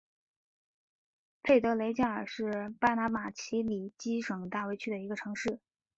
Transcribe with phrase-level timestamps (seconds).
[1.43, 5.59] 佩德雷加尔是巴拿马奇里基省大卫区的一个城市。